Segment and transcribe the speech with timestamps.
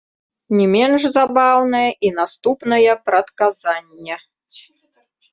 [0.59, 4.17] Не менш забаўнае і наступная прадказанне.